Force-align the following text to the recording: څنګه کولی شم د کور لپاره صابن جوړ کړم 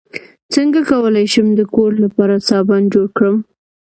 څنګه 0.53 0.79
کولی 0.91 1.25
شم 1.33 1.47
د 1.55 1.61
کور 1.73 1.91
لپاره 2.03 2.43
صابن 2.49 2.81
جوړ 2.93 3.07
کړم 3.17 3.37